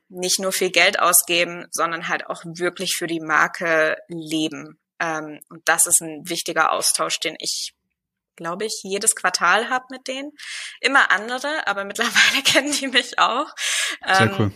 [0.08, 4.78] nicht nur viel Geld ausgeben, sondern halt auch wirklich für die Marke leben.
[4.98, 7.74] Ähm, und das ist ein wichtiger Austausch, den ich
[8.36, 10.32] glaube ich, jedes Quartal habe mit denen.
[10.80, 13.48] Immer andere, aber mittlerweile kennen die mich auch.
[14.04, 14.52] Sehr ähm, cool.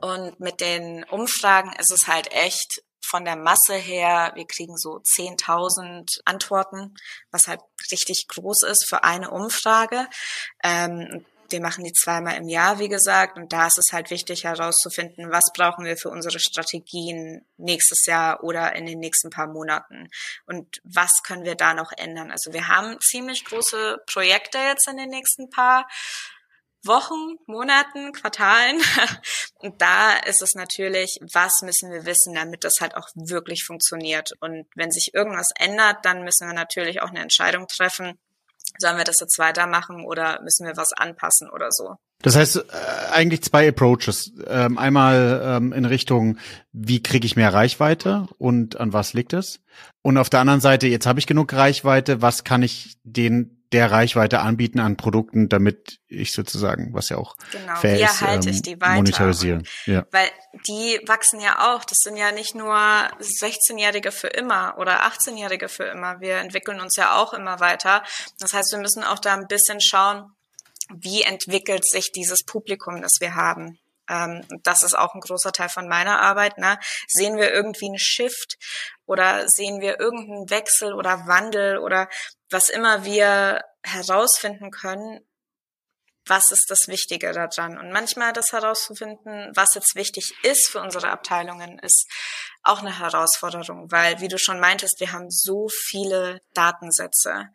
[0.00, 5.00] Und mit den Umfragen ist es halt echt von der Masse her, wir kriegen so
[5.16, 6.94] 10.000 Antworten,
[7.30, 7.60] was halt
[7.90, 10.06] richtig groß ist für eine Umfrage.
[10.62, 14.44] Ähm, wir machen die zweimal im Jahr, wie gesagt, und da ist es halt wichtig
[14.44, 20.08] herauszufinden, was brauchen wir für unsere Strategien nächstes Jahr oder in den nächsten paar Monaten
[20.46, 22.30] und was können wir da noch ändern.
[22.30, 25.88] Also wir haben ziemlich große Projekte jetzt in den nächsten paar
[26.84, 28.80] Wochen, Monaten, Quartalen.
[29.58, 34.30] Und da ist es natürlich, was müssen wir wissen, damit das halt auch wirklich funktioniert.
[34.40, 38.18] Und wenn sich irgendwas ändert, dann müssen wir natürlich auch eine Entscheidung treffen.
[38.78, 41.96] Sollen wir das jetzt weitermachen oder müssen wir was anpassen oder so?
[42.22, 42.62] Das heißt äh,
[43.12, 44.32] eigentlich zwei Approaches.
[44.46, 46.38] Ähm, einmal ähm, in Richtung,
[46.72, 49.60] wie kriege ich mehr Reichweite und an was liegt es?
[50.02, 53.90] Und auf der anderen Seite, jetzt habe ich genug Reichweite, was kann ich den der
[53.90, 58.48] Reichweite anbieten an Produkten, damit ich sozusagen, was ja auch genau, fair wie ist, erhalte
[58.48, 58.94] ähm, ich die weiter?
[58.94, 59.66] monetarisieren.
[59.86, 60.06] Ja.
[60.10, 60.28] Weil
[60.66, 61.84] die wachsen ja auch.
[61.84, 66.20] Das sind ja nicht nur 16-Jährige für immer oder 18-Jährige für immer.
[66.20, 68.02] Wir entwickeln uns ja auch immer weiter.
[68.40, 70.32] Das heißt, wir müssen auch da ein bisschen schauen,
[70.92, 73.78] wie entwickelt sich dieses Publikum, das wir haben.
[74.08, 76.58] Ähm, das ist auch ein großer Teil von meiner Arbeit.
[76.58, 76.78] Ne?
[77.06, 78.56] Sehen wir irgendwie einen Shift
[79.10, 82.08] oder sehen wir irgendeinen Wechsel oder Wandel oder
[82.48, 85.18] was immer wir herausfinden können,
[86.26, 87.76] was ist das Wichtige daran?
[87.76, 92.06] Und manchmal das herauszufinden, was jetzt wichtig ist für unsere Abteilungen, ist
[92.62, 97.48] auch eine Herausforderung, weil, wie du schon meintest, wir haben so viele Datensätze.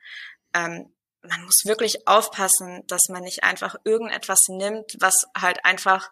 [0.54, 6.10] Ähm, man muss wirklich aufpassen, dass man nicht einfach irgendetwas nimmt, was halt einfach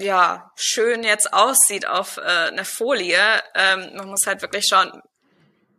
[0.00, 3.18] ja schön jetzt aussieht auf äh, einer Folie.
[3.54, 4.90] Ähm, man muss halt wirklich schauen,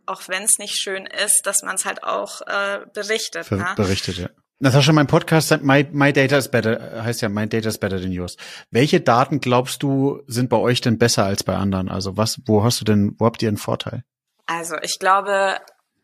[0.06, 3.46] auch wenn es nicht schön ist, dass man es halt auch äh, berichtet.
[3.46, 3.72] Ver ne?
[3.76, 4.28] Berichtet, ja.
[4.58, 8.12] Natascha, mein Podcast my, my Data is Better, heißt ja My Data is Better than
[8.12, 8.36] yours.
[8.70, 11.88] Welche Daten glaubst du sind bei euch denn besser als bei anderen?
[11.88, 14.04] Also was, wo hast du denn, wo habt ihr einen Vorteil?
[14.46, 15.56] Also ich glaube,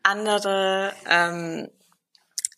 [0.03, 1.69] andere ähm,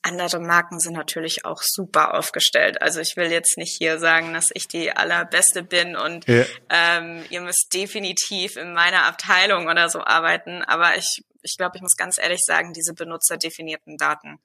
[0.03, 2.81] andere Marken sind natürlich auch super aufgestellt.
[2.81, 6.43] Also ich will jetzt nicht hier sagen, dass ich die allerbeste bin und ja.
[6.69, 10.63] ähm, ihr müsst definitiv in meiner Abteilung oder so arbeiten.
[10.63, 14.39] Aber ich, ich glaube, ich muss ganz ehrlich sagen, diese benutzerdefinierten Daten.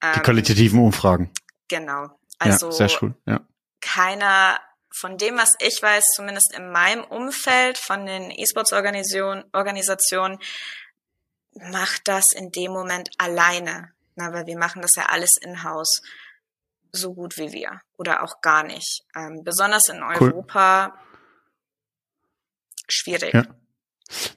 [0.00, 1.32] Ähm, die qualitativen Umfragen.
[1.68, 2.10] Genau.
[2.38, 3.14] Also ja, sehr cool.
[3.26, 3.40] Ja.
[3.80, 4.60] keiner
[4.94, 10.38] von dem, was ich weiß, zumindest in meinem Umfeld von den E-Sports-Organisationen,
[11.54, 13.92] macht das in dem Moment alleine.
[14.14, 16.02] Na, weil wir machen das ja alles in-house
[16.92, 19.02] so gut wie wir oder auch gar nicht.
[19.16, 21.00] Ähm, besonders in Europa cool.
[22.88, 23.32] schwierig.
[23.32, 23.44] Ja.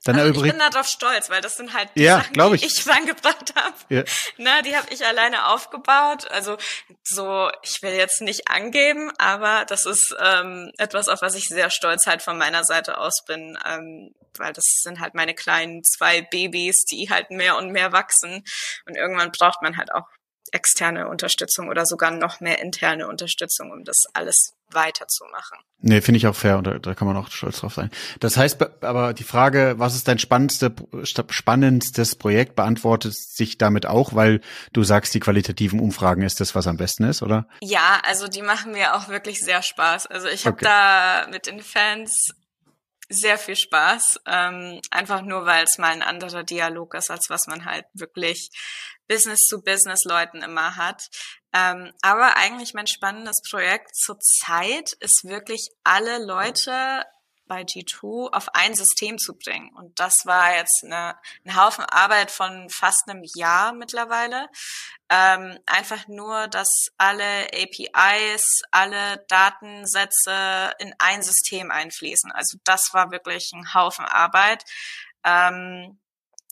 [0.04, 2.80] Dann also ich bin darauf stolz, weil das sind halt die ja, Sachen, die ich.
[2.80, 3.76] ich rangebracht habe.
[3.90, 4.04] Ja.
[4.38, 6.30] Na, die habe ich alleine aufgebaut.
[6.32, 6.58] Also
[7.04, 11.70] so, ich will jetzt nicht angeben, aber das ist ähm, etwas, auf was ich sehr
[11.70, 16.22] stolz halt von meiner Seite aus bin, ähm, weil das sind halt meine kleinen zwei
[16.22, 18.44] Babys, die halt mehr und mehr wachsen.
[18.86, 20.08] Und irgendwann braucht man halt auch
[20.52, 25.58] externe Unterstützung oder sogar noch mehr interne Unterstützung, um das alles weiterzumachen.
[25.80, 27.92] Nee, finde ich auch fair und da, da, kann man auch stolz drauf sein.
[28.20, 30.74] Das heißt, aber die Frage, was ist dein spannendste,
[31.04, 34.42] spannendstes Projekt, beantwortet sich damit auch, weil
[34.74, 37.48] du sagst, die qualitativen Umfragen ist das, was am besten ist, oder?
[37.62, 40.08] Ja, also die machen mir auch wirklich sehr Spaß.
[40.08, 40.66] Also ich habe okay.
[40.66, 42.34] da mit den Fans
[43.10, 47.48] sehr viel Spaß, ähm, einfach nur weil es mal ein anderer Dialog ist, als was
[47.48, 48.50] man halt wirklich
[49.08, 51.10] Business-zu-Business-Leuten immer hat.
[51.54, 57.06] Ähm, aber eigentlich mein spannendes Projekt zur Zeit ist wirklich alle Leute
[57.48, 59.70] bei G2 auf ein System zu bringen.
[59.76, 64.48] Und das war jetzt eine, ein Haufen Arbeit von fast einem Jahr mittlerweile.
[65.10, 72.32] Ähm, einfach nur, dass alle APIs, alle Datensätze in ein System einfließen.
[72.32, 74.64] Also das war wirklich ein Haufen Arbeit.
[75.24, 76.00] Ähm,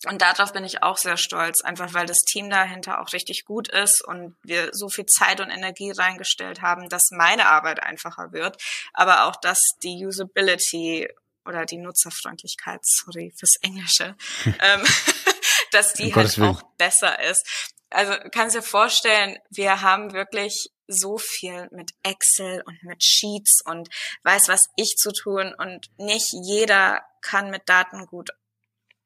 [0.06, 3.70] und darauf bin ich auch sehr stolz, einfach weil das Team dahinter auch richtig gut
[3.70, 8.62] ist und wir so viel Zeit und Energie reingestellt haben, dass meine Arbeit einfacher wird,
[8.94, 11.08] aber auch, dass die Usability
[11.46, 14.84] oder die Nutzerfreundlichkeit, sorry fürs Englische, ähm,
[15.72, 17.72] dass die halt auch besser ist.
[17.90, 23.90] Also kannst dir vorstellen, wir haben wirklich so viel mit Excel und mit Sheets und
[24.24, 28.32] weiß was ich zu tun und nicht jeder kann mit Daten gut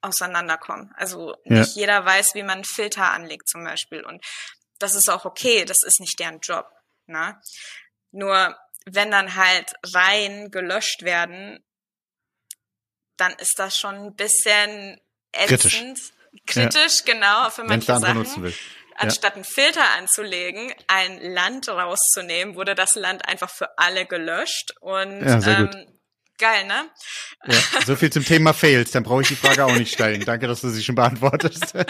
[0.01, 0.93] auseinanderkommen.
[0.95, 1.81] Also nicht ja.
[1.81, 4.03] jeder weiß, wie man Filter anlegt zum Beispiel.
[4.03, 4.23] Und
[4.79, 6.69] das ist auch okay, das ist nicht deren Job.
[7.07, 7.39] Ne?
[8.11, 11.63] Nur wenn dann halt Reihen gelöscht werden,
[13.17, 14.99] dann ist das schon ein bisschen
[15.31, 15.61] ätzend.
[15.63, 16.13] Kritisch,
[16.45, 17.13] Kritisch ja.
[17.13, 18.53] genau, für manche Sachen.
[18.99, 24.73] Anstatt einen Filter anzulegen, ein Land rauszunehmen, wurde das Land einfach für alle gelöscht.
[24.79, 25.96] Und ja, ähm,
[26.37, 26.89] Geil, ne?
[27.45, 28.91] Ja, so viel zum Thema Fails.
[28.91, 30.23] Dann brauche ich die Frage auch nicht stellen.
[30.23, 31.73] Danke, dass du sie schon beantwortest.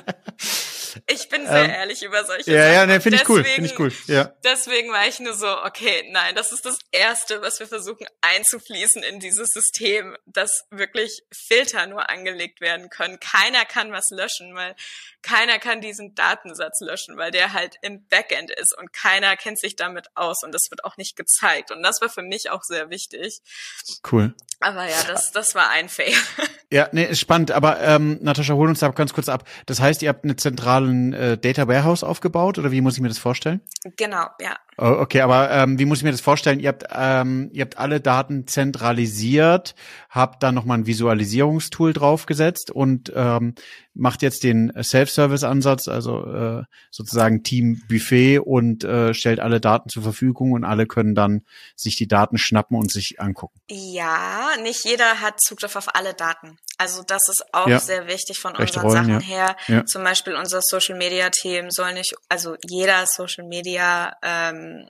[1.06, 2.74] Ich bin sehr ähm, ehrlich über solche ja, Sachen.
[2.74, 3.92] Ja, ne, finde ich cool, finde ich cool.
[4.08, 4.34] Ja.
[4.44, 9.04] Deswegen war ich nur so, okay, nein, das ist das Erste, was wir versuchen einzufließen
[9.04, 13.20] in dieses System, dass wirklich Filter nur angelegt werden können.
[13.20, 14.76] Keiner kann was löschen, weil
[15.22, 19.76] keiner kann diesen Datensatz löschen, weil der halt im Backend ist und keiner kennt sich
[19.76, 21.72] damit aus und das wird auch nicht gezeigt.
[21.72, 23.40] Und das war für mich auch sehr wichtig.
[24.10, 24.34] Cool.
[24.60, 26.14] Aber ja, das, das war ein Fail.
[26.70, 27.52] Ja, nee, ist spannend.
[27.52, 29.48] Aber ähm, Natascha, hol uns da ganz kurz ab.
[29.68, 33.08] Das heißt, ihr habt einen zentralen äh, Data Warehouse aufgebaut oder wie muss ich mir
[33.08, 33.62] das vorstellen?
[33.96, 34.58] Genau, ja.
[34.80, 36.60] Oh, okay, aber ähm, wie muss ich mir das vorstellen?
[36.60, 39.74] Ihr habt, ähm, ihr habt alle Daten zentralisiert,
[40.08, 43.56] habt da nochmal ein Visualisierungstool draufgesetzt und ähm,
[43.96, 50.04] macht jetzt den Self-Service-Ansatz, also äh, sozusagen Team Buffet und äh, stellt alle Daten zur
[50.04, 51.42] Verfügung und alle können dann
[51.76, 53.60] sich die Daten schnappen und sich angucken.
[53.72, 56.60] Ja, nicht jeder hat Zugriff auf alle Daten.
[56.78, 57.80] Also das ist auch ja.
[57.80, 59.38] sehr wichtig von Rechte unseren Rollen, Sachen ja.
[59.38, 59.58] her.
[59.68, 59.86] Ja.
[59.86, 64.90] Zum Beispiel unser Social-Media-Team soll nicht, also jeder Social-Media ähm,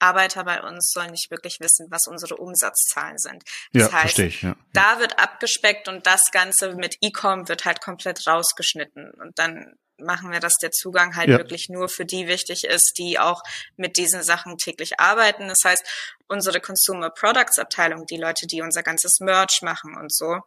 [0.00, 3.42] Arbeiter bei uns sollen nicht wirklich wissen, was unsere Umsatzzahlen sind.
[3.72, 4.56] Das ja, heißt, ich, ja.
[4.72, 10.32] da wird abgespeckt und das Ganze mit E-Com wird halt komplett rausgeschnitten und dann machen
[10.32, 11.38] wir, dass der Zugang halt ja.
[11.38, 13.42] wirklich nur für die wichtig ist, die auch
[13.76, 15.48] mit diesen Sachen täglich arbeiten.
[15.48, 15.84] Das heißt,
[16.26, 20.40] unsere Consumer Products Abteilung, die Leute, die unser ganzes Merch machen und so,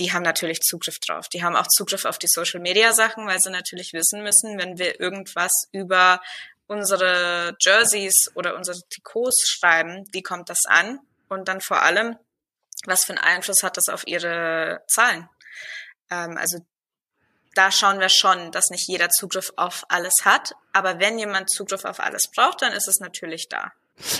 [0.00, 1.28] die haben natürlich Zugriff drauf.
[1.28, 4.78] Die haben auch Zugriff auf die Social Media Sachen, weil sie natürlich wissen müssen, wenn
[4.78, 6.20] wir irgendwas über
[6.66, 11.00] unsere Jerseys oder unsere Trikots schreiben, wie kommt das an?
[11.28, 12.16] Und dann vor allem,
[12.86, 15.28] was für einen Einfluss hat das auf ihre Zahlen?
[16.10, 16.58] Ähm, also
[17.54, 20.54] da schauen wir schon, dass nicht jeder Zugriff auf alles hat.
[20.72, 23.72] Aber wenn jemand Zugriff auf alles braucht, dann ist es natürlich da.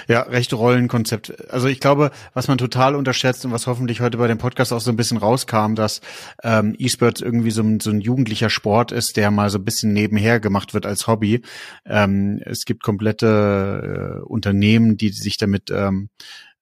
[0.09, 1.51] Ja, rechte Rollenkonzept.
[1.51, 4.81] Also ich glaube, was man total unterschätzt und was hoffentlich heute bei dem Podcast auch
[4.81, 6.01] so ein bisschen rauskam, dass
[6.43, 9.93] ähm, E-Sports irgendwie so ein, so ein jugendlicher Sport ist, der mal so ein bisschen
[9.93, 11.43] nebenher gemacht wird als Hobby.
[11.87, 16.11] Ähm, es gibt komplette äh, Unternehmen, die sich damit ähm,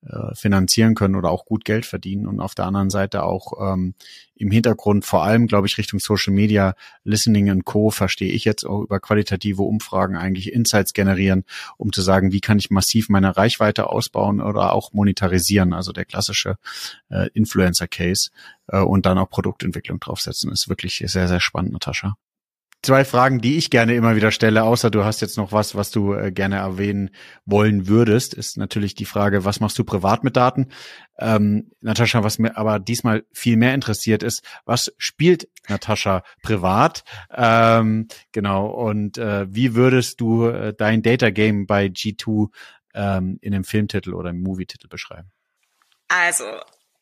[0.07, 3.95] äh, finanzieren können oder auch gut Geld verdienen und auf der anderen Seite auch ähm,
[4.37, 7.91] im Hintergrund vor allem, glaube ich, Richtung Social Media, Listening und Co.
[7.91, 11.45] verstehe ich jetzt auch über qualitative Umfragen eigentlich Insights generieren,
[11.77, 16.05] um zu sagen, wie kann ich massiv meine Reichweite ausbauen oder auch monetarisieren, also der
[16.05, 16.59] klassische
[17.11, 18.31] äh, Influencer-Case
[18.69, 20.53] äh, und dann auch Produktentwicklung draufsetzen.
[20.53, 22.17] ist wirklich sehr, sehr spannend, Natascha
[22.83, 25.91] zwei Fragen, die ich gerne immer wieder stelle, außer du hast jetzt noch was, was
[25.91, 27.11] du äh, gerne erwähnen
[27.45, 30.69] wollen würdest, ist natürlich die Frage, was machst du privat mit Daten?
[31.19, 37.03] Ähm, Natascha, was mir aber diesmal viel mehr interessiert ist, was spielt Natascha privat?
[37.35, 42.49] Ähm, genau, und äh, wie würdest du äh, dein Data Game bei G2
[42.95, 45.31] ähm, in einem Filmtitel oder einem Movietitel beschreiben?
[46.09, 46.45] Also,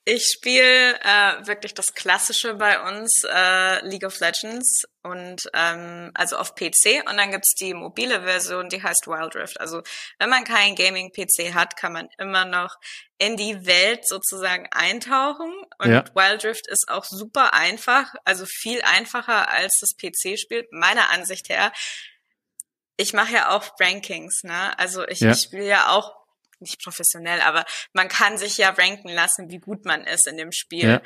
[0.09, 6.37] ich spiele äh, wirklich das Klassische bei uns, äh, League of Legends und ähm, also
[6.37, 9.61] auf PC und dann gibt's die mobile Version, die heißt Wild Rift.
[9.61, 9.83] Also
[10.21, 12.77] wenn man keinen Gaming-PC hat, kann man immer noch
[13.19, 16.05] in die Welt sozusagen eintauchen und ja.
[16.15, 21.73] Wild Rift ist auch super einfach, also viel einfacher als das PC-Spiel, meiner Ansicht her.
[22.97, 24.79] Ich mache ja auch Rankings, ne?
[24.79, 25.33] Also ich, ja.
[25.33, 26.26] ich spiele ja auch
[26.61, 30.53] nicht professionell, aber man kann sich ja ranken lassen, wie gut man ist in dem
[30.53, 30.89] Spiel.
[30.89, 31.03] Ja.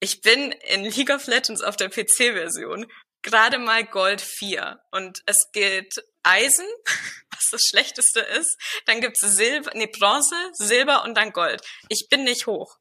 [0.00, 2.86] Ich bin in League of Legends auf der PC-Version
[3.22, 6.66] gerade mal Gold 4 und es geht Eisen,
[7.30, 8.58] was das Schlechteste ist.
[8.86, 11.62] Dann gibt's Silber, nee, Bronze, Silber und dann Gold.
[11.88, 12.78] Ich bin nicht hoch.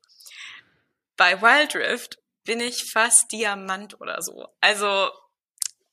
[1.15, 4.47] Bei Wild Rift bin ich fast Diamant oder so.
[4.59, 5.11] Also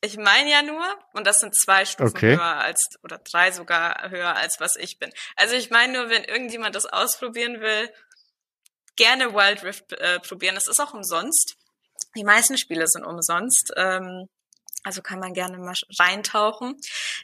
[0.01, 2.35] ich meine ja nur, und das sind zwei Stufen okay.
[2.37, 5.11] höher als, oder drei sogar höher als was ich bin.
[5.35, 7.91] Also ich meine nur, wenn irgendjemand das ausprobieren will,
[8.95, 10.55] gerne Wild Rift äh, probieren.
[10.55, 11.55] Es ist auch umsonst.
[12.15, 13.71] Die meisten Spiele sind umsonst.
[13.75, 14.27] Ähm,
[14.83, 16.77] also kann man gerne mal reintauchen.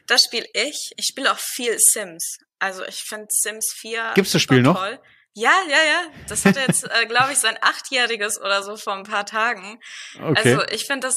[0.06, 0.92] Das spiele ich.
[0.96, 2.38] Ich spiele auch viel Sims.
[2.58, 4.76] Also ich finde Sims 4 Gibt's das Spiel noch?
[4.76, 5.00] Toll.
[5.34, 6.02] Ja, ja, ja.
[6.28, 9.80] Das hat jetzt, äh, glaube ich, sein achtjähriges oder so vor ein paar Tagen.
[10.18, 10.34] Okay.
[10.34, 11.16] Also ich finde das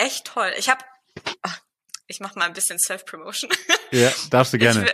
[0.00, 0.52] echt toll.
[0.56, 0.84] Ich habe,
[2.06, 3.50] ich mache mal ein bisschen Self-Promotion.
[3.92, 4.86] Ja, darfst du gerne.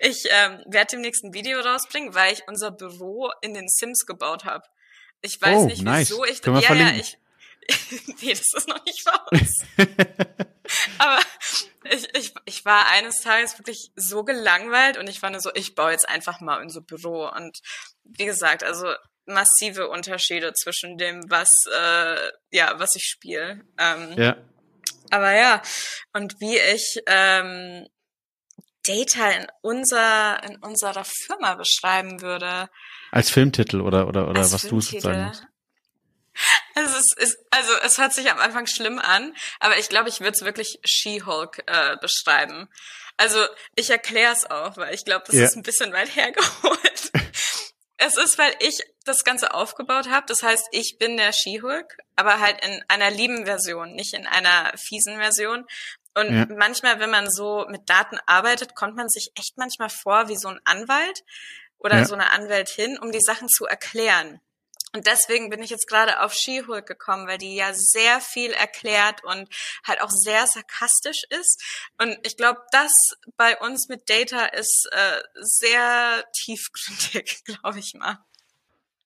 [0.00, 4.06] Ich, ich ähm, werde demnächst ein Video rausbringen, weil ich unser Büro in den Sims
[4.06, 4.64] gebaut habe.
[5.20, 6.10] Ich weiß oh, nicht, nice.
[6.10, 6.42] wieso ich.
[6.42, 6.96] Können ja, verlinken?
[6.96, 7.18] ja, ich.
[8.22, 9.64] nee, das ist noch nicht uns.
[10.98, 11.20] Aber
[11.84, 15.74] ich, ich, ich war eines Tages wirklich so gelangweilt und ich war nur so, ich
[15.74, 17.28] baue jetzt einfach mal unser Büro.
[17.28, 17.60] Und
[18.04, 18.92] wie gesagt, also
[19.26, 23.60] massive Unterschiede zwischen dem, was äh, ja, was ich spiele.
[23.78, 24.36] Ähm, ja.
[25.10, 25.62] Aber ja,
[26.12, 27.86] und wie ich ähm,
[28.84, 32.68] Data in unser in unserer Firma beschreiben würde.
[33.10, 35.46] Als Filmtitel oder oder oder was du sagen musst.
[36.74, 40.20] Also es, ist, also es hört sich am Anfang schlimm an, aber ich glaube, ich
[40.20, 42.70] würde es wirklich She-Hulk äh, beschreiben.
[43.18, 43.44] Also
[43.76, 45.44] ich erkläre es auch, weil ich glaube, das ja.
[45.44, 47.12] ist ein bisschen weit hergeholt.
[48.06, 50.26] Es ist, weil ich das Ganze aufgebaut habe.
[50.26, 54.72] Das heißt, ich bin der She-Hulk, aber halt in einer lieben Version, nicht in einer
[54.76, 55.66] fiesen Version.
[56.14, 56.46] Und ja.
[56.56, 60.48] manchmal, wenn man so mit Daten arbeitet, kommt man sich echt manchmal vor wie so
[60.48, 61.24] ein Anwalt
[61.78, 62.04] oder ja.
[62.04, 64.40] so eine Anwältin, um die Sachen zu erklären.
[64.94, 69.24] Und deswegen bin ich jetzt gerade auf She-Hulk gekommen, weil die ja sehr viel erklärt
[69.24, 69.48] und
[69.86, 71.62] halt auch sehr sarkastisch ist.
[71.98, 72.92] Und ich glaube, das
[73.36, 78.18] bei uns mit Data ist äh, sehr tiefgründig, glaube ich mal.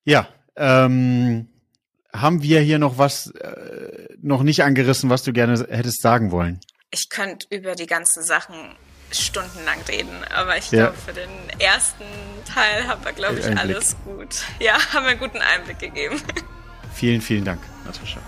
[0.04, 1.48] Ja, ähm,
[2.12, 6.60] haben wir hier noch was äh, noch nicht angerissen, was du gerne hättest sagen wollen?
[6.90, 8.76] Ich könnte über die ganzen Sachen
[9.10, 12.04] stundenlang reden, aber ich glaube, für den ersten
[12.52, 13.76] Teil haben wir, glaube ich, Einblick.
[13.76, 14.42] alles gut.
[14.58, 16.20] Ja, haben wir einen guten Einblick gegeben.
[16.94, 18.20] Vielen, vielen Dank, Natascha.